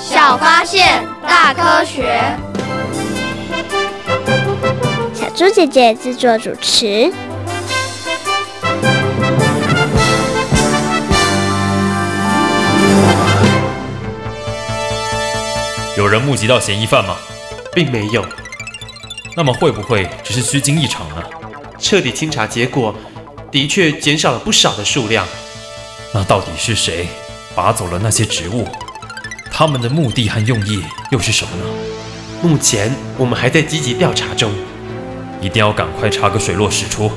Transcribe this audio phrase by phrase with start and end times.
[0.00, 2.22] 小发现，大科学。
[5.12, 7.12] 小猪姐姐制作主持。
[15.96, 17.16] 有人目击到嫌疑犯吗？
[17.74, 18.24] 并没有。
[19.36, 21.22] 那么会不会只是虚惊一场呢？
[21.78, 22.94] 彻底清查结果，
[23.50, 25.26] 的确减少了不少的数量。
[26.12, 27.08] 那到底是谁
[27.54, 28.66] 拔走了那些植物？
[29.58, 30.80] 他们的目的和用意
[31.10, 31.64] 又是什么呢？
[32.40, 34.52] 目前我们还在积极调查中，
[35.40, 37.10] 一定要赶快查个水落石出，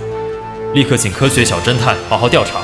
[0.74, 2.62] 立刻请科学小侦探好好调查。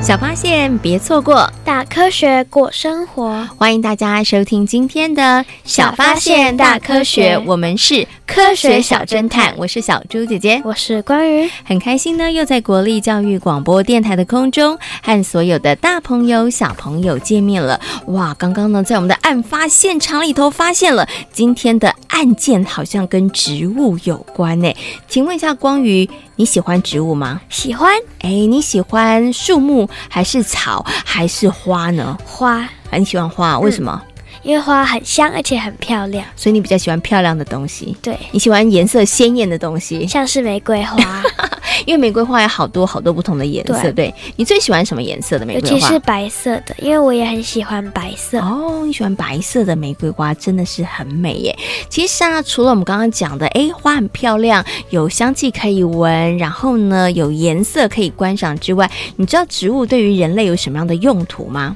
[0.00, 3.48] 小发现，别错过；大科学过生活。
[3.56, 5.22] 欢迎大家收听今天的
[5.64, 17.78] 《小发现大科学》，我们是科学小侦探，我是小猪姐姐，我是关于很开心呢，又在国立教育广播电台的空中和所有的大朋友、小朋友见面了。
[18.06, 24.74] 哇，刚刚呢，在我们的案发现场里头发现了今天的案件，好像跟植物有关呢。
[25.06, 27.40] 请问一下，光宇，你喜欢植物吗？
[27.50, 27.92] 喜欢。
[28.20, 29.88] 哎，你喜欢树木？
[30.08, 32.16] 还是草还是花呢？
[32.24, 34.02] 花，很喜欢花，为什么？
[34.02, 34.13] 嗯，
[34.44, 37.96] 因为花很香，而且很漂亮，所以你比较喜欢漂亮的东西。
[38.00, 41.22] 对，你喜欢颜色鲜艳的东西，像是玫瑰花，
[41.86, 43.82] 因为玫瑰花有好多好多不同的颜色。
[43.84, 45.74] 对，对，你最喜欢什么颜色的玫瑰花？
[45.74, 48.38] 尤其是白色的，因为我也很喜欢白色。
[48.40, 51.56] 哦，你喜欢白色的玫瑰花，真的是很美耶。
[51.88, 61.74] 其实啊，除了我们刚刚讲的，哎，花很漂亮，有香气可以闻，然后呢，有颜色可以观赏之外，你知道植物对于人类有什么样的用途吗？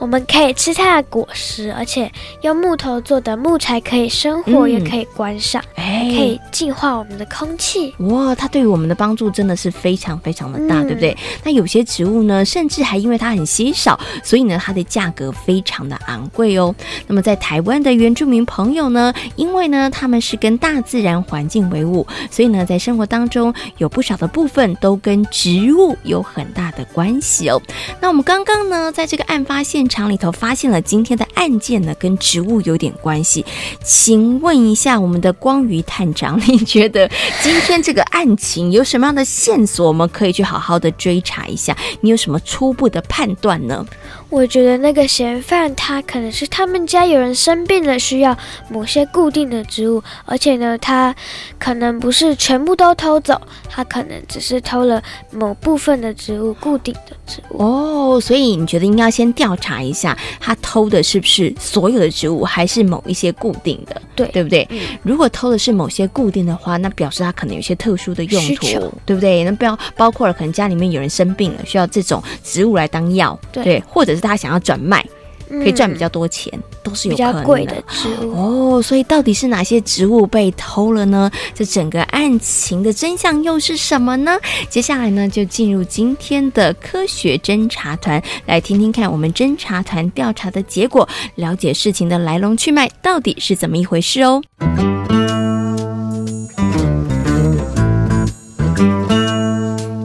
[0.00, 7.94] 我们可以吃它的果实，而且用木头做的木材可以生火，嗯、也可以观赏，还可以净化我们的空气。
[7.98, 11.14] 哇，它对于我们的帮助真的是非常非常的大，嗯、对不对？
[11.44, 16.74] 那有些植物呢，甚至还因为它很稀少，所以呢，它的价格非常的昂贵哦。
[17.06, 27.60] 那么在台湾的原住民朋友呢，因为呢，他们是跟大自然环境为伍，所以呢，在生活当中有不少的部分都跟植物有很大的关系哦。
[28.00, 33.44] 那我们刚刚呢，在这个案发现厂里头发现了今天的案件呢，跟植物有点关系。
[33.84, 37.06] 请问一下，我们的光宇探长，你觉得
[37.42, 41.76] 今天这个案情有什么样的线索，我们可以去好好的追查一下？
[42.00, 43.84] 你有什么初步的判断呢？
[44.30, 48.36] 我觉得那个嫌犯他可能是他们家有人生病了，需要
[48.68, 51.14] 某些固定的植物，而且呢，他
[51.58, 55.02] 可能不是全部都偷走，他可能只是偷了
[55.32, 57.60] 某部分的植物，固定的植物。
[57.60, 64.00] 哦，所以你觉得应该要先调查一下，他偷的是不是所有的植物，还是某一些固定的？
[64.14, 64.64] 对，对不对？
[64.70, 64.78] 嗯。
[65.02, 69.42] 如果偷的是某些固定的话，那表示他可能有些特殊的用途，对不对？
[69.42, 74.19] 那不要包括了，可能家里面有人生病了，需要这种植物来当药，对，对，或者是。
[74.20, 75.04] 他想要转卖，
[75.48, 77.40] 可以赚比较多钱，嗯、都是有可能的。
[77.40, 81.30] 比较贵的植物哦，所以到底是哪些植物被偷了呢？
[81.54, 84.38] 这整个案情的真相又是什么呢？
[84.68, 94.40] 接下来呢，就进入今天的科学侦查团，来听听看我们侦查团调查的结果，了解事情的来龙去脉到底是怎么一回事哦。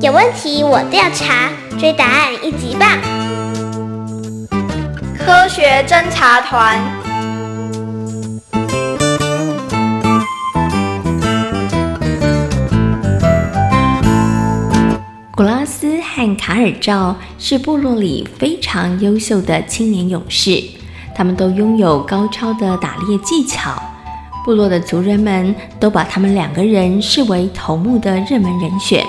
[0.02, 1.50] 有问题我调查，
[1.80, 3.15] 追答案一级棒。
[5.25, 6.80] 科学侦察团，
[15.31, 20.64] 古拉斯和卡尔赵是部落里非常优秀的青年勇士，
[21.16, 23.82] 他们都拥有高超的打猎技巧，
[24.46, 29.03] 部落的族人们都把他们两个人视为头目的热门人选。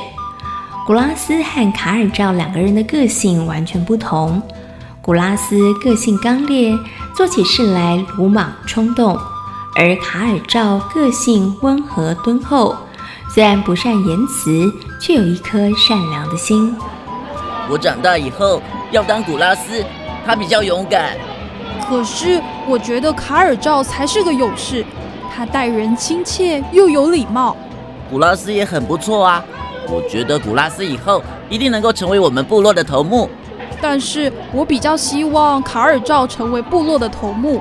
[0.87, 4.41] 古拉斯和卡尔赵两个人的个性完全不同。
[5.06, 6.76] 古拉斯个性刚烈，
[7.14, 9.17] 做起事来鲁莽冲动；
[9.76, 12.75] 而卡尔赵个性温和敦厚，
[13.32, 14.69] 虽然不善言辞，
[15.00, 16.76] 却有一颗善良的心。
[17.70, 18.61] 我长大以后
[18.91, 19.85] 要当古拉斯，
[20.26, 21.17] 他比较勇敢。
[21.88, 24.85] 可是我觉得卡尔赵才是个勇士，
[25.32, 27.56] 他待人亲切又有礼貌。
[28.11, 29.44] 古拉斯也很不错啊，
[29.88, 33.31] 我觉得古拉斯以后一定能够成为我们部落的头目。
[33.81, 37.61] 但是我比较希望卡尔照成为部落的头目。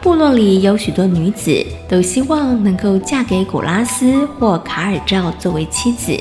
[0.00, 6.16] 部落里有许多女子都希望能够嫁给古拉斯或卡尔照作为妻子，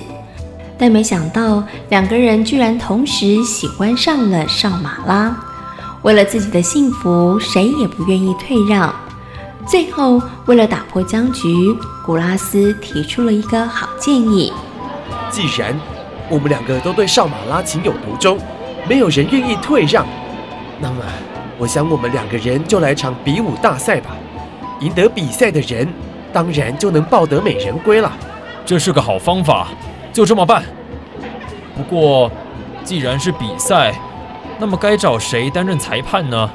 [0.78, 5.38] 但没想到两个人居然同时喜欢上了少马拉。
[6.02, 8.94] 为了自己的幸福，谁也不愿意退让。
[9.68, 14.52] 最后，为了打破僵局，古拉斯提出了一个好建议：
[15.30, 15.78] 既然
[16.30, 18.40] 我们两个都对少马拉情有独钟，
[18.88, 20.06] 没有人愿意退让，
[20.80, 20.98] 那么。
[21.60, 24.12] 我想，我们两个人就来场比武大赛吧。
[24.80, 25.92] 赢得比赛的人，
[26.32, 28.12] 当然就能抱得美人归了。
[28.64, 29.70] 这是个好方法，
[30.14, 30.62] 就这么办。
[31.76, 32.32] 不过，
[32.84, 33.92] 既然是比赛，
[34.60, 36.48] 那么该找谁担任裁判呢？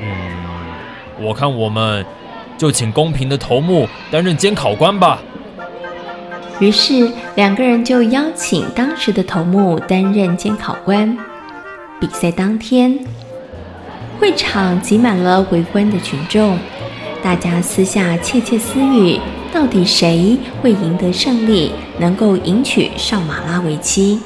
[0.00, 0.34] 嗯，
[1.20, 2.06] 我看我们
[2.56, 5.18] 就请公平的头目担任监考官吧。
[6.60, 11.16] 于是，两个人就邀请当时的头目担任监考官。
[12.00, 12.98] 比赛当天。
[14.20, 16.56] 会场挤满了围观的群众，
[17.22, 19.18] 大家私下窃窃私语，
[19.52, 24.20] 到底谁会赢得胜利，能够迎娶少马拉为妻？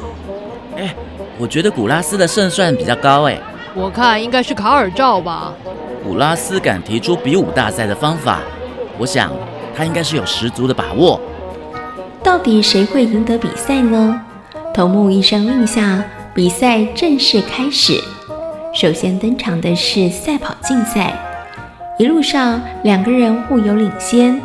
[0.76, 0.94] 哎，
[1.38, 3.38] 我觉得古拉斯的胜算比较高哎。
[3.74, 5.54] 我看应该是卡尔赵吧。
[6.04, 8.40] 古拉斯敢提出比武大赛的方法，
[8.98, 9.32] 我想
[9.74, 11.18] 他应该是有十足的把握。
[12.22, 14.20] 到底谁会赢得比赛呢？
[14.74, 16.04] 头目一声令下，
[16.34, 18.00] 比赛正式开始。
[18.74, 21.18] 首先登场的是赛跑竞赛，
[21.98, 24.40] 一路上两个人互有领先，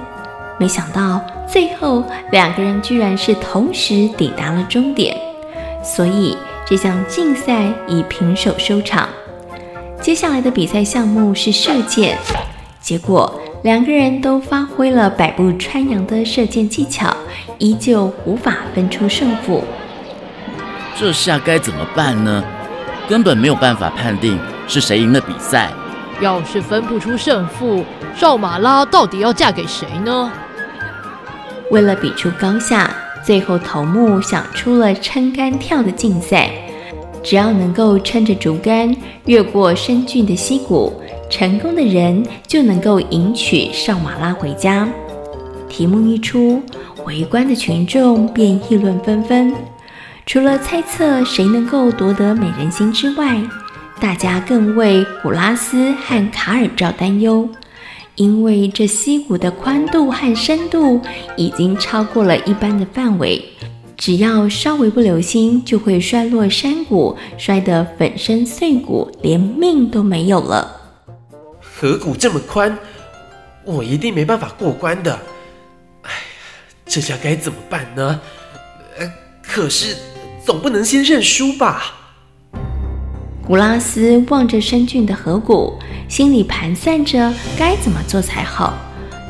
[0.58, 5.16] 没想到最后两个人居然是同时抵达了终点，
[5.84, 9.08] 所以这项竞赛以平手收场。
[10.02, 12.18] 接下来的比赛项目是射箭，
[12.84, 17.16] 结果两个人都发挥了百步穿杨的射箭技巧，
[17.58, 19.64] 依旧无法分出胜负。
[20.94, 22.44] 这下该怎么办呢？
[23.08, 24.38] 根本没有办法判定
[24.68, 25.72] 是谁赢了比赛。
[26.20, 27.86] 要是分不出胜负，
[28.18, 30.30] 少马拉到底要嫁给谁呢？
[31.72, 32.94] 为了比出高下，
[33.26, 36.50] 最后头目想出了撑杆跳的竞赛。
[37.24, 38.94] 只要能够撑着竹竿
[39.28, 44.88] 越过深峻的溪谷，成功的人就能够迎娶少马拉回家。
[45.68, 46.62] 题目一出，
[47.06, 49.54] 围观的群众便议论纷纷。
[50.26, 53.42] 除了猜测谁能够夺得美人心之外，
[54.00, 57.50] 大家更为古拉斯和卡尔赵担忧，
[58.16, 61.02] 因为这溪谷的宽度和深度
[61.36, 63.44] 已经超过了一般的范围，
[63.98, 70.83] 只要稍微不留心，就会摔落山谷，摔得粉身碎骨，连命都没有了。
[71.76, 72.78] 河谷这么宽，
[73.64, 75.12] 我一定没办法过关的。
[76.04, 76.18] 哎呀，
[76.86, 78.22] 这下该怎么办呢？
[78.98, 79.12] 呃，
[79.42, 79.96] 可是。
[80.46, 81.96] 总不能先认输吧？
[83.48, 85.80] 古拉斯望着深峻的河谷，
[86.10, 88.74] 心里盘算着该怎么做才好。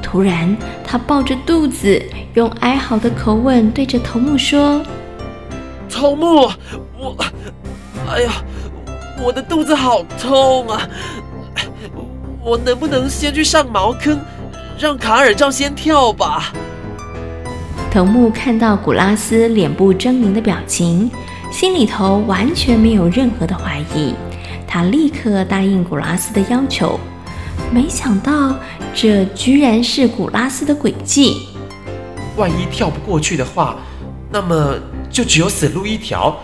[0.01, 2.01] 突然，他抱着肚子，
[2.33, 4.83] 用哀嚎的口吻对着头目说
[5.87, 6.51] ：“头目，
[6.97, 7.15] 我……
[8.09, 8.43] 哎呀，
[9.21, 10.89] 我的肚子好痛啊！
[12.43, 14.19] 我能不能先去上茅坑，
[14.77, 16.51] 让卡尔照先跳吧？”
[17.89, 21.09] 藤木看到古拉斯脸部狰狞的表情，
[21.51, 24.13] 心里头完全没有任何的怀疑，
[24.67, 26.99] 他立刻答应古拉斯的要求。
[27.71, 28.55] 没想到，
[28.93, 31.47] 这居然是古拉斯的诡计。
[32.35, 33.75] 万一跳不过去的话，
[34.31, 34.75] 那么
[35.09, 36.35] 就只有死路一条。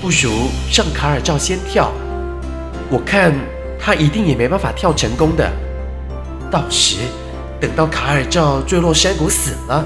[0.00, 0.30] 不如
[0.76, 1.92] 让卡尔照先跳，
[2.90, 3.32] 我看
[3.82, 5.50] 他一定也没办法跳成功的。
[6.50, 6.98] 到时
[7.60, 9.84] 等到卡尔赵坠落山谷死了。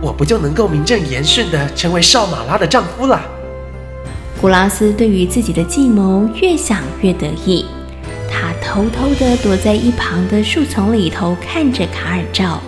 [0.00, 3.20] 我不就能够名正言顺的成为少马拉的丈夫了？
[4.40, 7.64] 古拉斯对于自己的计谋越想越得意，
[8.30, 12.60] 他偷偷的躲在一旁的树丛里头看着卡尔赵。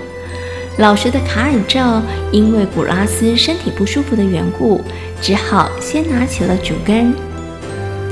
[0.78, 2.02] 老实的卡尔赵
[2.32, 4.82] 因为古拉斯身体不舒服的缘故，
[5.22, 7.14] 只好先拿起了竹竿。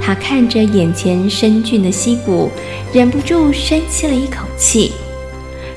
[0.08, 2.50] 他看着眼前深峻的溪谷，
[2.94, 4.92] 忍不住深吸了一口气。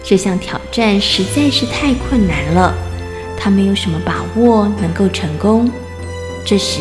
[0.01, 2.73] 这项挑战实在是太困难了。
[3.37, 5.69] 他没有什么把握能够成功，
[6.45, 6.79] 这时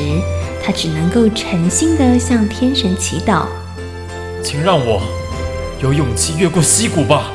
[0.63, 3.47] 他只能够诚心地向天神祈祷，
[4.45, 5.03] 请让我
[5.83, 7.33] 有勇气越过溪谷吧。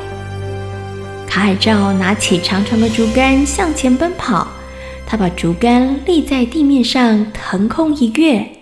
[1.28, 4.48] 卡尔照拿起长长的竹竿向前奔跑，
[5.06, 8.52] 他把竹竿立在地面上腾空一跃。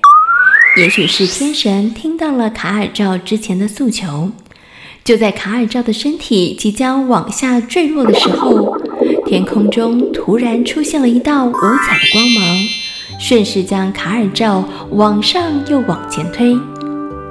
[0.77, 4.33] 也许是天神听到了卡尔赵之前的诉求，
[5.05, 8.77] 就在卡尔赵的身体即将往下坠落的时候。
[9.25, 12.57] 天空中突然出现了一道五彩的光芒，
[13.21, 16.59] 顺势将卡尔照往上又往前推，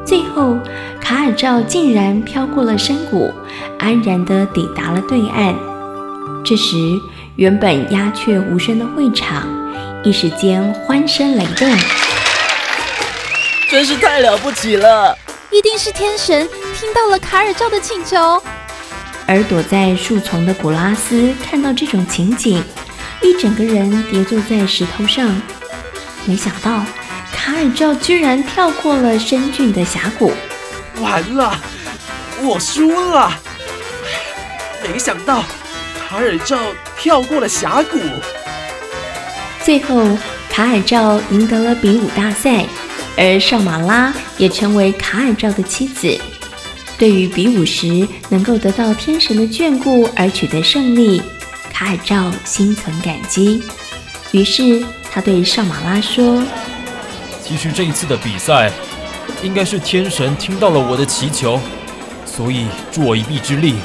[0.06, 0.58] 最后
[1.02, 3.30] 卡尔照竟然飘过了山谷，
[3.78, 5.54] 安然地抵达了对岸。
[6.46, 6.78] 这时，
[7.36, 9.46] 原本鸦雀无声的会场，
[10.06, 11.68] 一时间欢声雷动。
[13.74, 15.18] 真是太了不起了！
[15.50, 16.48] 一定是天神
[16.80, 18.40] 听到了卡尔照的请求。
[19.26, 22.64] 而躲在树丛的古拉斯看到这种情景，
[23.24, 25.42] 一整个人跌坐在石头上。
[26.26, 26.86] 没想到
[27.34, 30.32] 卡尔照居然跳过了深峻的峡谷，
[31.00, 31.60] 完了，
[32.44, 33.34] 我输了！
[34.84, 35.44] 没想到
[35.98, 36.60] 卡尔照
[36.96, 37.98] 跳过了峡谷。
[39.64, 40.16] 最后，
[40.48, 42.68] 卡尔照赢得了比武大赛，
[43.18, 46.20] 而少马拉也成为卡尔照的妻子。
[46.98, 51.22] 对于比武时能够得到天神的眷顾而取得胜利，
[51.72, 53.62] 卡尔照心存感激。
[54.32, 54.84] 于是。
[55.16, 56.44] 他对少马拉说
[57.46, 58.72] ：“其实这一次的比赛，
[59.44, 61.60] 应该是天神听到了我的祈求，
[62.26, 63.76] 所以助我一臂之力，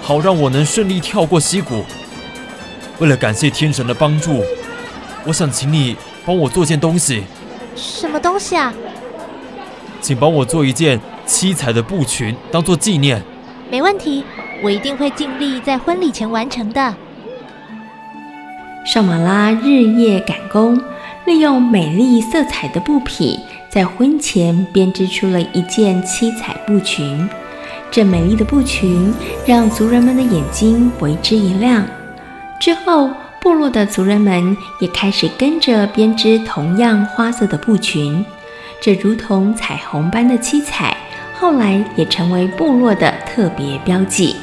[0.00, 1.84] 好让我能顺利跳过溪谷。
[3.00, 4.44] 为了感谢天神的帮助，
[5.24, 7.24] 我想请你帮我做件东西。
[7.74, 8.72] 什么东西啊？
[10.00, 13.22] 请帮我做一件七彩的布裙，当做纪念。
[13.70, 14.24] 没问题，
[14.62, 16.94] 我一定会尽力在婚礼前完成的。”
[18.84, 20.80] 上马拉日夜赶工，
[21.24, 23.38] 利用美丽色彩的布匹，
[23.70, 27.28] 在婚前编织出了一件七彩布裙。
[27.92, 29.14] 这美丽的布裙
[29.46, 31.86] 让族人们的眼睛为之一亮。
[32.58, 33.10] 之后，
[33.42, 38.24] 部落的族人们也开始跟着编织同样花色的布裙。
[38.80, 40.96] 这如同彩虹般的七彩，
[41.34, 44.36] 后来也成为部落的特别标记。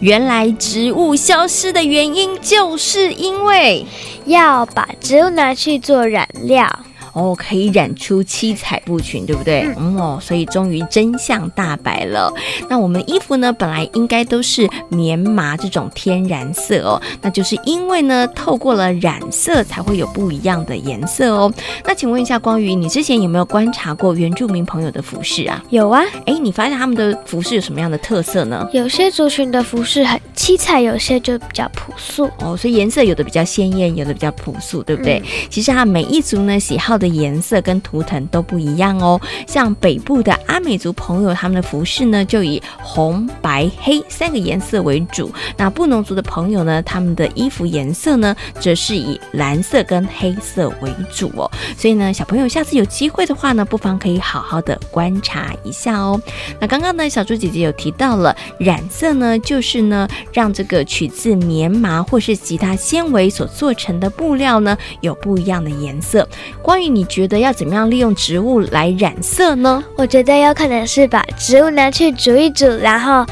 [0.00, 3.84] 原来植物消失的原因，就是因为
[4.24, 6.66] 要把植物拿去做染料。
[7.12, 9.62] 哦，可以染出七彩布裙，对不对？
[9.76, 12.32] 嗯，嗯哦，所以终于真相大白了。
[12.68, 21.52] 那我们衣服呢，本来应该都是棉麻这种天然色哦，那就是因为呢，透过了染色才会有不一样的颜色哦。
[21.84, 25.62] 那请问一下光宇，你之前有没有观察过原住民朋友的服饰啊？
[25.70, 26.02] 有啊。
[26.26, 28.68] 哎，你发现他们的服饰有什么样的特色呢？
[28.72, 32.56] 有些族群的服饰很七彩，有些就比较朴素哦。
[32.56, 35.18] 所以颜色有的比较鲜艳，有的比较朴素，对不对？
[35.18, 39.20] 嗯、其实哈，每一族呢喜好的颜色跟图腾都不一样哦。
[39.48, 45.32] 像北部的阿美族朋友，他们的服饰呢就以红、白、黑三个颜色为主。
[45.56, 51.50] 那布农族的朋友呢，他们的衣服颜色呢则是以蓝色跟黑色为主哦。
[51.76, 56.20] 所以呢，小朋友下次有机会的话呢，不妨可以好好的观察一下哦。
[56.60, 66.28] 那刚刚呢，小猪姐姐有提到了染色呢，就是呢让这个取自棉麻或是其他纤维所做成的布料呢有不一样的颜色。
[66.62, 69.82] 关于你觉得要怎么样利用植物来染色呢？
[69.96, 73.24] 我觉得有可能是把植物拿去煮一煮，然后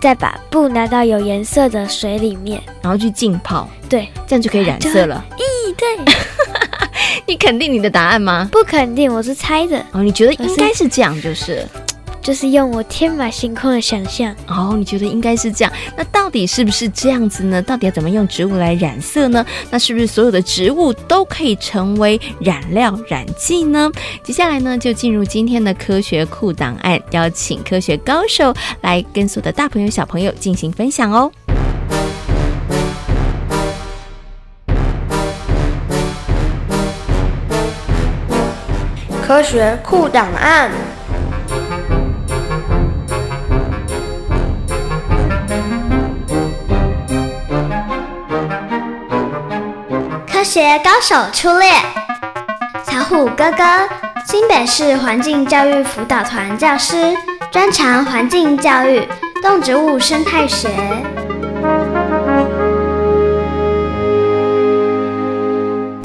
[0.00, 3.68] 再把布拿到有颜色的水里面，然后去浸泡。
[3.88, 5.24] 对，这样就可以染色了。
[5.36, 6.14] 咦，对。
[7.26, 8.48] 你肯定你的答案吗？
[8.52, 9.78] 不肯定，我是猜的。
[9.92, 11.66] 哦，你觉得应该是这样，就是。
[12.26, 15.72] 就是用我天马行空的想象哦，你觉得应该是这样？
[15.96, 17.62] 那到底是不是这样子呢？
[17.62, 19.46] 到底要怎么用植物来染色呢？
[19.70, 23.88] 那是不是所有的植物都可以成为染料染剂呢？
[24.24, 31.30] 接下来呢，就进入今天的科学酷档案，邀请科学高手来跟所有的大朋友小朋友进行分享哦。
[39.24, 40.72] 科学酷档案。
[50.56, 51.70] 学高手出列，
[52.90, 53.62] 小虎哥哥，
[54.24, 57.14] 新北市环境教育辅导团教师，
[57.50, 59.06] 专长环境教育、
[59.42, 60.70] 动植物生态学。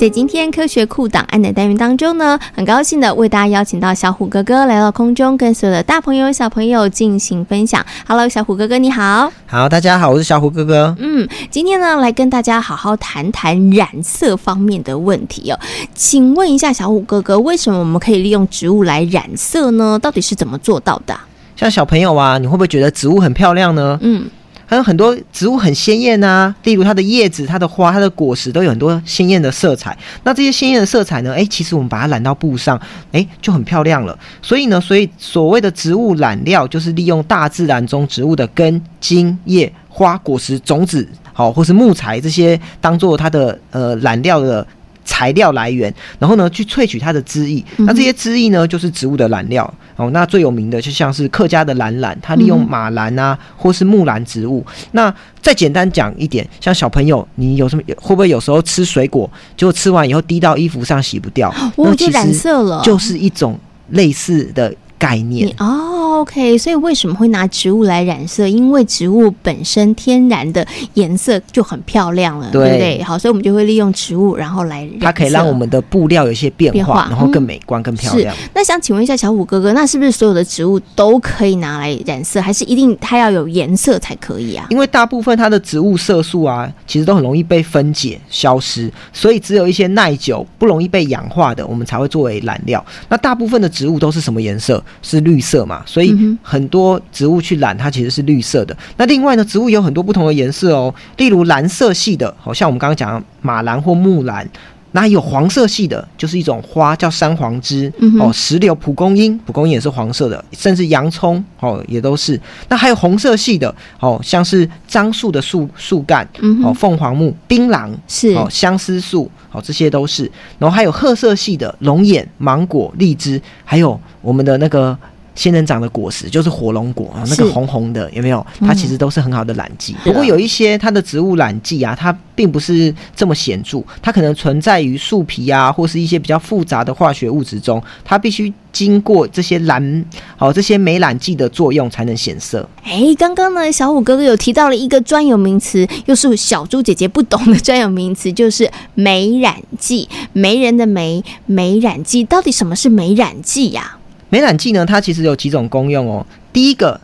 [0.02, 7.86] 在今天科学酷档案的单元当中呢，很高兴的为大家邀请到小虎哥哥来到空中，跟所有的大朋友小朋友进行分享。
[8.08, 9.32] Hello，小虎哥哥你好。
[9.46, 10.96] 好，大家好，我是小虎哥哥。
[10.98, 15.60] 嗯，今天呢来跟大家好好谈谈染色方面的问题哦。
[15.94, 20.00] 请问一下小虎哥哥，为什么我们可以利用植物来染色呢？
[20.02, 21.16] 到底是怎么做到的？
[21.56, 24.00] 像小朋友啊，你会不会觉得植物很漂亮呢？
[24.02, 24.28] 嗯。
[24.72, 29.98] 还有很多植物很鲜艳啊，例如它的叶子、它的花、它的果实都有很多鲜艳的色彩。
[30.24, 32.80] 那这些鲜艳的色彩呢，诶，其实我们把它染到布上，
[33.12, 34.18] 诶，就很漂亮了。
[34.42, 44.66] 所以呢，所以所谓的植物染料，就是利用大自然中植物的根、茎、叶、花、果实、种子，好，或是木材这些，当做它的呃染料的。
[45.04, 47.64] 材料来源，然后呢，去萃取它的汁液。
[47.80, 49.72] 那这些汁液呢，就是植物的染料。
[49.96, 54.66] 哦，那最有名的就像是客家的蓝兰，它利用马兰啊，或是木兰植物。
[54.94, 65.98] 那再简单讲一点，像小朋友，你有什么会不会有时候吃水果，结果吃完以后滴到衣服上洗不掉，我就染色了，就是一种类似的概念哦。
[66.22, 68.48] OK，所以为什么会拿植物来染色？
[68.48, 73.04] 因为植物本身天然的颜色就很漂亮了，对，对不对？
[73.04, 75.00] 好，所以我们就会利用植物，然后来染色。
[75.02, 78.36] 它可以让我们的布料有一些变化，变化然后更美观、嗯、更漂亮。
[78.54, 84.68] 那想请问一下小虎哥哥，那是不是所有的植物都可以拿来染色，还是一定它要有颜色才可以啊？
[84.70, 92.86] 因为大部分它的植物色素啊，其实都很容易被分解消失，所以只有一些耐久、不容易被氧化的，我们才会作为染料。
[93.10, 94.84] 那大部分的植物都是什么颜色？
[95.02, 95.82] 是绿色嘛？
[95.86, 98.76] 所以很多植物去染，它其实是绿色的。
[98.98, 104.48] 那另外呢，植物有很多不同的颜色哦，例如蓝色系的，好像我们刚刚讲马兰或木兰。
[104.94, 112.40] 那有黄色系的，就是一种花叫山黄枝、嗯、哦，石榴、蒲公英，蒲公英也是黄色的，甚至洋葱哦也都是。
[112.68, 120.30] 那还有红色系的哦，像是樟树的树树干、嗯，哦，凤凰木、槟榔是哦，相思树哦，这些都是。
[120.60, 124.98] 然后还有褐色系的龙眼、芒果、荔枝，还有我们的那个。
[125.42, 128.46] 仙人掌的果实就是火龙果啊，那个红红的有没有？
[128.60, 129.96] 它其实都是很好的染剂。
[130.04, 140.06] 不过有一些它的植物染剂啊，它并不是这么显著，它可能存在于树皮啊，或是一些比较复杂的化学物质中，它必须经过这些染
[140.38, 142.70] 好这些媒染剂的作用才能显色。
[142.84, 150.08] 哎，刚刚呢，小虎哥哥有提到了一个专有名词，又是小猪姐姐不懂的专有名词，就是媒染剂。
[150.34, 153.98] 媒人的媒，媒染剂，到底什么是媒染剂呀？
[154.32, 156.26] 媒染剂呢，它其实有几种功用哦。
[156.54, 157.00] 第一个，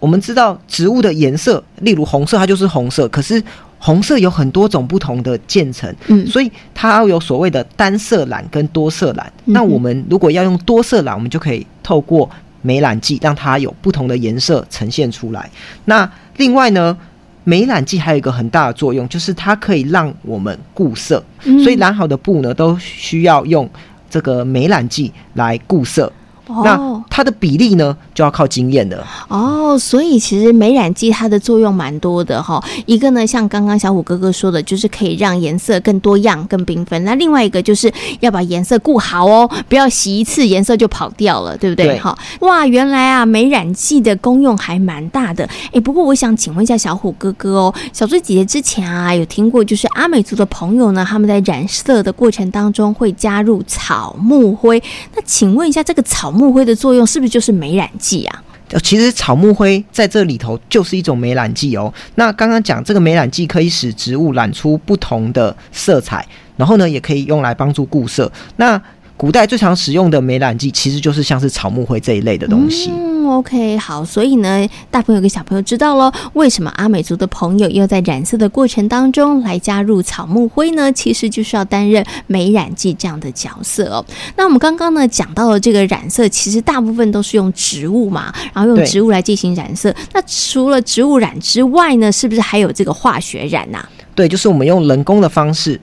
[0.00, 3.08] 我们知道植物的颜色，例如红色，它就是红色。
[3.08, 3.40] 可是
[3.78, 9.32] 红色有很多种不同的渐层，嗯，所以它要有所谓的单色染跟多色染。
[9.44, 9.52] 嗯。
[9.52, 12.28] 那我们如果要用多色染，我们就可以透过
[12.62, 15.48] 美染剂让它有不同的颜色呈现出来。
[15.84, 16.96] 那另外呢，
[17.44, 21.22] 美染剂还有一个很大的作用，就是它可以让我们固色。
[21.44, 21.62] 嗯。
[21.62, 23.70] 所以染好的布呢，都需要用
[24.10, 26.12] 这个美染剂来固色。
[26.48, 29.76] 那它的比例呢，就要靠经验的哦。
[29.78, 32.62] 所以其实美染剂它的作用蛮多的哈。
[32.86, 37.04] 一个呢，像刚刚小虎哥哥说的，就是可以让颜色更多样、更缤纷。
[37.04, 41.98] 那另外一个就是要把颜色顾好哦，不要洗一次颜色就跑掉了，对不对？
[41.98, 45.46] 好哇，原来啊，媒染剂的功用还蛮大的。
[45.72, 54.82] 哎，不过我想请问一下小虎哥哥哦，小猪姐姐之前啊有听过，就是阿美族的朋友呢，他们在染色的过程当中会加入草木灰。
[55.14, 58.42] 那请问一下，这个草木灰的作用是不是就是美染剂啊？
[58.82, 61.92] 其实草木灰在这里头就是一种美染剂哦。
[62.14, 68.32] 那刚刚讲这个美染剂可以使植物染出不同的色彩，然后呢，也可以用来帮助固色。
[68.56, 68.80] 那
[69.16, 72.90] 古代最常使用的美染剂其实就是像是草木灰这一类的东西。
[72.90, 80.92] 嗯，OK，好，所以呢，大朋友跟小朋友知道喽，为什么阿美族的朋友要在染色的过程当中来加入草木灰呢？
[80.92, 84.04] 其实就是要担任美染剂这样的角色哦。
[84.36, 89.94] 那我们刚刚呢讲到了这个染色，其实大部分都是用植物嘛，然后用植物来进行染色。
[90.12, 93.88] 那除了植物染之外呢，是不是还有这个化学染呐、啊？
[94.14, 95.80] 对，就是我们用人工的方式。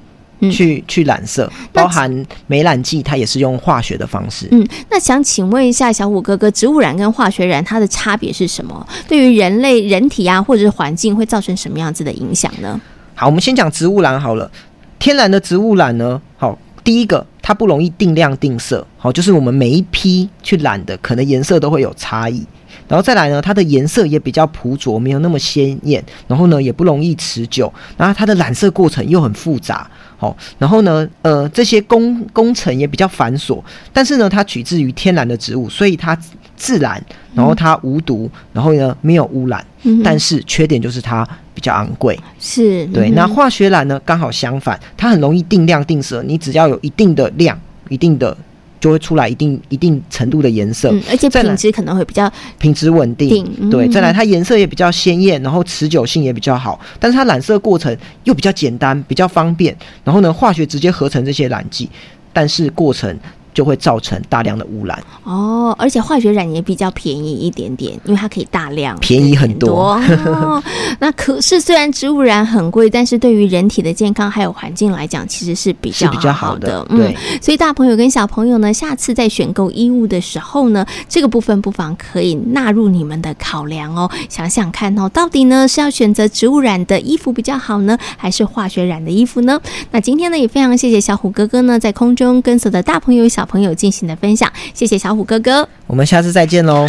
[0.52, 4.47] 去、嗯、去染色，包含美染剂，它也是用化学的方式。
[4.52, 8.88] 嗯，那想请问一下小虎哥哥，植物染跟化学染它的差别是什么？
[9.08, 12.80] 对于人类人体啊，或者是环境，会造成什么样子的影响呢？
[13.15, 14.49] 好，我们先讲植物染好了。
[14.97, 22.45] 天然的植物染呢，好，第一个它不容易定量定色，好，就是我们每一批去染的，可能颜色都会有差异。
[22.89, 29.89] 然后再来呢，它的颜色也比较朴拙，没有那么鲜艳，然后呢也不容易持久，然后它的染色过程又很复杂。
[30.17, 36.17] 好，然后呢，呃，这些工工程也比较繁琐，但是呢，它取自于天然的植物，所以它
[36.58, 37.02] 自然，
[37.34, 42.19] 然后它无毒，然后呢没有污染，嗯、但是缺点就是它比较昂贵。
[42.38, 48.36] 是对、嗯，那化学染呢刚好相反，它很容易定量定色，你只要有一定的量，一定的。
[48.79, 53.45] 就会出来一定一定程度的颜色，嗯、而且品质可能会比较品质稳定。
[53.69, 56.79] 对，再来它颜色也比较鲜艳，然后持久性也比较好。
[56.99, 59.75] 但是它染色过程又比较简单，比较方便。
[60.03, 61.89] 然后呢，化学直接合成这些染剂，
[62.31, 63.13] 但是过程
[63.53, 65.01] 就会造成大量的污染。
[65.23, 69.93] 哦，而且化学染也比较便宜一点点，因为它可以大量，便宜很多。
[70.25, 70.62] 哦、
[70.99, 76.09] 那可是虽然植物染很贵，但是对于人体的健康还有环境来讲，其实是比较。
[76.09, 77.15] 比较好的，嗯、对。
[77.39, 84.09] 所以大朋友跟小朋友呢，下次在选购衣物的时候呢，这个部分不妨可以纳入你们的考量哦。
[84.27, 89.62] 想想看哦，到底呢是要选择植物染的衣服比较好呢，还是化学染的衣服呢？
[89.91, 96.86] 那今天呢也非常谢谢小虎哥哥呢在空中跟所有的大朋友小朋友进行的分享，谢谢小虎哥哥，我们下次再见喽。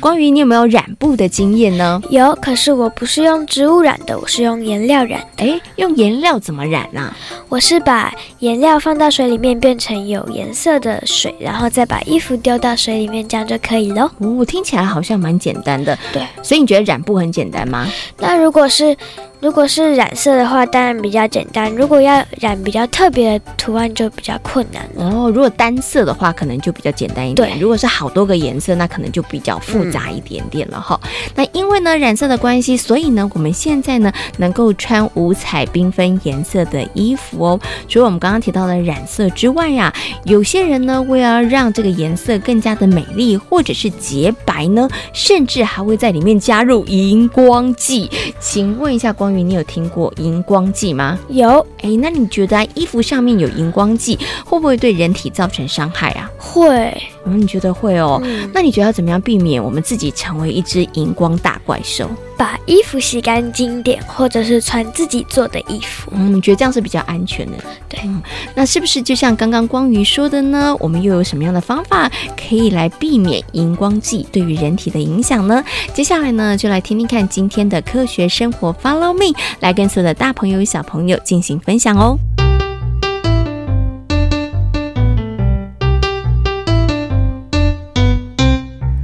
[0.00, 2.02] 关于，你有没有染布的经验呢？
[2.10, 5.44] 有，可是我不是用植物染的，我是用颜料染的。
[5.44, 7.14] 诶，用颜料怎么染呢？
[7.48, 14.10] 我是把颜料放到水里面，变成有颜色的水，然后再把衣服丢到水里面，这样就可以了。
[14.18, 15.96] 哦，听起来好像蛮简单的。
[16.12, 17.86] 对，所以你觉得染布很简单吗？
[18.18, 18.96] 那如果是
[19.42, 21.68] 如果是染色的话，当然比较简单。
[21.74, 25.28] 如果要染比较特别的图案，就比较困难哦。
[25.34, 27.50] 如果单色的话，可能就比较简单一点。
[27.50, 31.10] 对，如果是好多个颜色，那可能就比较复杂一点点了哈、嗯。
[31.34, 37.60] 那因为呢染色的关系，所以呢我们现在呢能够穿五彩缤纷颜色的衣服哦。
[37.88, 48.08] 除了我们刚刚提到的染色之外呀、啊，有些人呢为了让这个颜色更加的美丽，或者是洁白呢，甚至还会在里面加入荧光剂。
[48.38, 49.31] 请问一下光。
[49.40, 51.18] 你有听过荧光剂吗？
[51.28, 51.64] 有。
[51.82, 56.30] 哎，那你觉得衣服上面有荧光剂会不会对人体造成伤害啊？
[56.36, 56.96] 会。
[57.24, 58.20] 嗯，你觉得会哦？
[58.24, 58.50] 嗯。
[58.52, 62.08] 那你觉得要怎么样避免我们自己成为一只荧光大怪兽？
[62.42, 66.10] 把衣服洗干净点，或者是穿自己做的衣服。
[66.12, 67.52] 嗯，你觉得这样是比较安全的？
[67.88, 68.00] 对。
[68.02, 68.20] 嗯，
[68.56, 70.74] 那是不是就像刚刚光宇说的呢？
[70.80, 75.62] 我们又有什么样的方法可以来避免荧光剂对于人体的影响呢？
[75.94, 82.18] 接下来呢，就来听听看今天的科学生活，Follow me，来跟所有的大朋友、小朋友进行分享哦。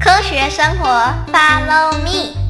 [0.00, 0.88] 科学生活
[1.32, 2.47] ，Follow me。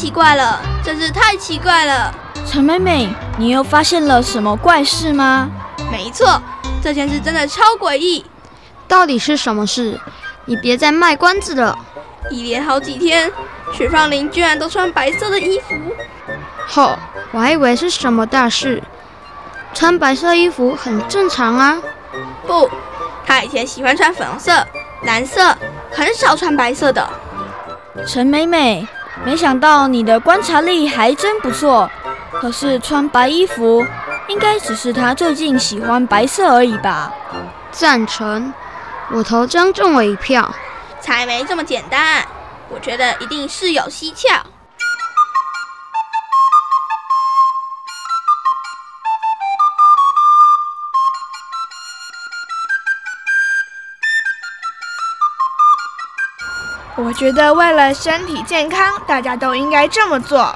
[0.00, 2.10] 奇怪了，真是太奇怪了！
[2.46, 5.50] 陈美美，你又发现了什么怪事吗？
[5.92, 6.40] 没错，
[6.82, 8.24] 这件事真的超诡异。
[8.88, 10.00] 到底是什么事？
[10.46, 11.78] 你别再卖关子了。
[12.30, 13.30] 一连好几天，
[13.74, 15.74] 雪芳玲居然都穿白色的衣服。
[16.66, 16.96] 吼，
[17.32, 18.82] 我还以为是什么大事。
[19.74, 21.76] 穿白色衣服很正常啊。
[22.46, 22.70] 不，
[23.26, 24.66] 她以前喜欢穿粉红色、
[25.02, 25.54] 蓝色，
[25.92, 27.06] 很少穿白色的。
[28.06, 28.88] 陈美美。
[29.24, 31.88] 没想到你的观察力还真不错，
[32.32, 33.86] 可是穿白衣服
[34.28, 37.12] 应该只是他最近喜欢白色而已吧？
[37.70, 38.52] 赞成，
[39.12, 40.52] 我投张中了一票。
[41.00, 42.24] 才没这么简单，
[42.68, 44.40] 我觉得一定事有蹊跷。
[57.02, 60.54] 我觉得为了身体健康，大家都应该这么做。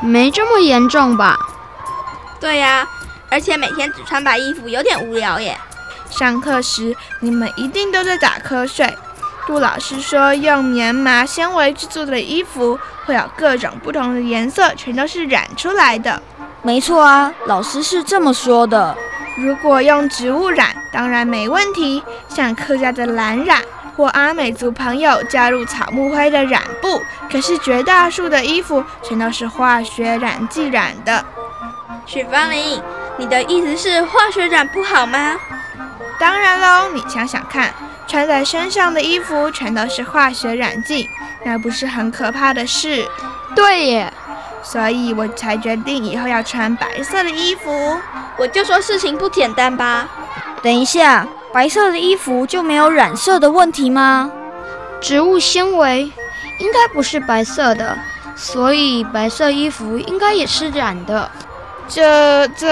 [0.00, 1.38] 没这么严重吧？
[2.40, 2.88] 对呀，
[3.28, 5.58] 而且每天只穿白衣服有点无聊耶。
[6.08, 8.96] 上课时你们一定都在打瞌睡。
[9.46, 16.22] 杜老师说，用棉麻纤维制作的衣服会有各种不同的颜色，全都是染出来的。
[16.62, 18.96] 没错啊，老师是这么说的。
[19.36, 23.60] 如果用植物染，当然没问题，像客家的蓝染。
[24.00, 31.22] 或阿美族朋友加入草木灰的染布，可是绝大多数的衣服全都是化学染剂染的。
[32.06, 32.82] 许芳玲，
[33.18, 35.36] 你的意思是化学染不好吗？
[36.18, 37.74] 当然喽，你想想看，
[38.06, 41.06] 穿在身上的衣服全都是化学染剂，
[41.44, 43.06] 那不是很可怕的事？
[43.54, 44.10] 对耶，
[44.62, 47.98] 所以我才决定以后要穿白色的衣服。
[48.38, 50.08] 我就说事情不简单吧。
[50.62, 51.26] 等一下。
[51.52, 54.30] 白色的衣服就没有染色的问题吗？
[55.00, 56.12] 植物纤维
[56.58, 57.98] 应该不是白色的，
[58.36, 61.30] 所以白色衣服应该也是染的。
[61.88, 62.68] 这这。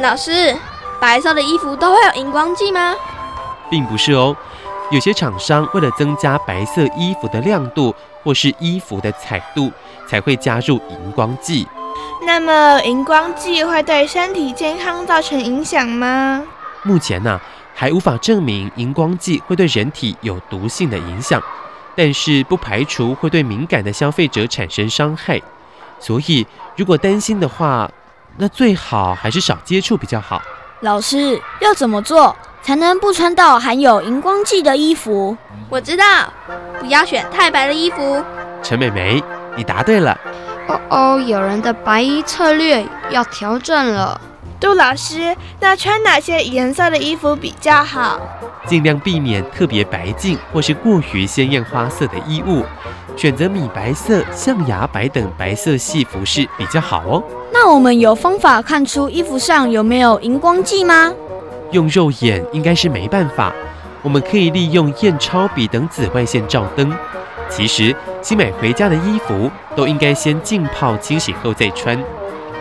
[0.00, 0.56] 老师。
[1.06, 2.92] 白色的衣服都会有荧光剂吗？
[3.70, 4.36] 并不是哦，
[4.90, 9.70] 有些厂商为了增加白色衣服的亮度或是衣服的彩度，
[10.08, 11.64] 才会加入荧光剂。
[12.22, 16.42] 那么荧光剂会对身体健康造成影响吗？
[16.82, 17.40] 目前呢、啊、
[17.72, 21.40] 还无法证明荧光剂会对人体有毒性的影响，
[21.94, 25.40] 但是不排除会对敏感的消费者产生伤害。
[26.00, 27.88] 所以如果担心的话，
[28.38, 30.42] 那最好还是少接触比较好。
[30.80, 35.36] 老师要怎么做才能不穿到含有荧光剂的衣服？
[35.70, 36.04] 我知道，
[36.78, 38.22] 不要选太白的衣服。
[38.62, 39.22] 陈美眉，
[39.56, 40.18] 你答对了。
[40.68, 44.20] 哦哦，有人的白衣策略要调整了。
[44.60, 48.20] 杜老师，那穿哪些颜色的衣服比较好？
[48.66, 52.64] 尽量避免特别白净或是过于鲜艳花色的衣物，
[53.16, 57.22] 选择米白色、象牙白等白色系服饰比较好哦。
[57.52, 61.12] 那我们有方法看出衣服上有没有荧光剂吗？
[61.72, 63.52] 用肉眼应该是没办法，
[64.02, 66.92] 我们可以利用验钞笔等紫外线照灯。
[67.48, 71.98] 其实新买回家的衣服都应该先浸泡清洗后再穿，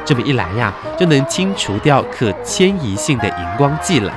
[0.03, 4.13] 这么一来呀，就能清除掉可迁移性的荧光剂了。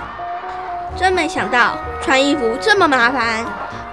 [0.96, 3.44] 真没想到穿衣服这么麻烦。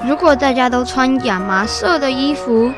[0.04, 2.72] 如果大家都穿亚麻色的衣服，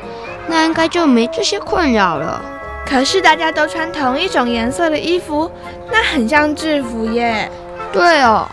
[0.46, 2.40] 那应该就没这些困扰了。
[2.86, 5.50] 可是大家都穿同一种颜色的衣服，
[5.92, 7.50] 那很像制服耶。
[7.92, 8.48] 对哦，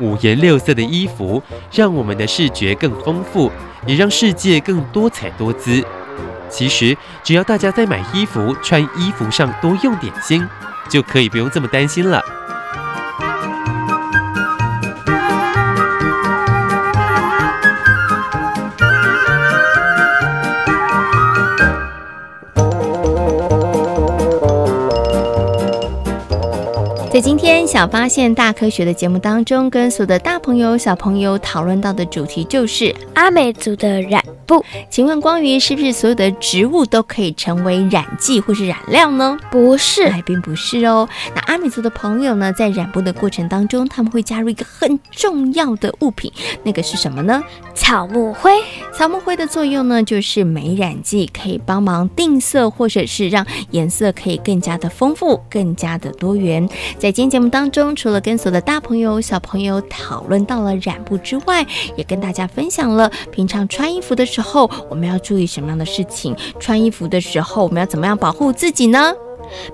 [0.00, 1.42] 五颜六色的衣服
[1.72, 3.50] 让我们的视觉更丰富，
[3.86, 5.82] 也让世界更多彩多姿。
[6.50, 10.46] 其实只要大家在买衣服、穿衣服上多用点心，
[10.88, 12.22] 就可以不用这么担心了。
[27.50, 34.64] 今天小发现大科学的节目当中，跟所有的大朋友小朋友讨论到的主题就是阿美族的染布。
[34.90, 39.38] 请问光鱼，是不是所有的植物都可以成为染剂或是染料呢？
[39.48, 41.08] 不是，还并不是哦。
[41.36, 46.32] 那阿美族的朋友呢，在染布的过程当中，他们会加入一个很重要的物品，
[46.64, 47.40] 那个是什么呢？
[47.76, 48.50] 草木灰。
[48.92, 56.68] 草木灰的作用呢，就是美染剂，可以帮忙定色，或者是让颜色可以更加的丰富，更加的多元。
[56.98, 61.64] 在今天节目当中，除了跟所有的大朋友、小朋友讨论到了染布之外，
[61.96, 64.39] 也跟大家分享了平常穿衣服的时候
[64.88, 66.36] 我们要注意什么样的事情。
[66.58, 69.12] 穿衣服的时候，我们要怎么样保护自己呢？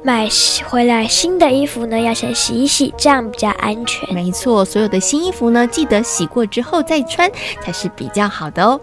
[0.03, 0.27] 买
[0.69, 4.15] 回来新的衣服呢，要先洗一洗，这样比较安全。
[4.15, 8.81] 没错，所有的新衣服呢，记得洗过之后再穿才是比较好的哦。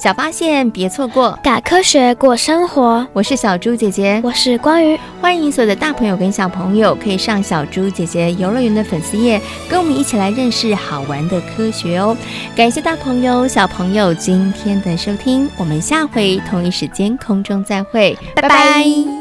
[0.00, 3.06] 小发现，别错过，打科学过生活。
[3.12, 4.98] 我是小猪姐姐，我是光鱼。
[5.20, 12.16] 欢迎所有的大朋友跟小朋友，可以上小猪姐姐游乐园的粉丝页，跟我们一起来认识好玩的科学哦。
[12.56, 18.48] 感谢大朋友、小朋友今天的收听，我们下回同一时间空中再会，拜拜。
[18.48, 19.19] 拜拜。